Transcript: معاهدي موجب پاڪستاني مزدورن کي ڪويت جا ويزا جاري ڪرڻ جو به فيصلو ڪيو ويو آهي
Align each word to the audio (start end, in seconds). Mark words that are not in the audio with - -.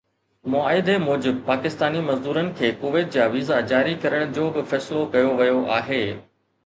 معاهدي 0.53 0.93
موجب 1.01 1.41
پاڪستاني 1.49 2.01
مزدورن 2.07 2.49
کي 2.61 2.71
ڪويت 2.85 3.13
جا 3.17 3.29
ويزا 3.35 3.59
جاري 3.73 3.93
ڪرڻ 4.07 4.35
جو 4.39 4.51
به 4.57 4.67
فيصلو 4.73 5.05
ڪيو 5.17 5.37
ويو 5.43 5.61
آهي 5.81 6.05